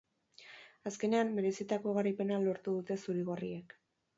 Azkenean, 0.91 1.29
merezitako 1.39 1.95
garaipena 1.99 2.41
lortu 2.47 2.77
dute 2.79 2.99
zuri-gorriek. 3.05 3.79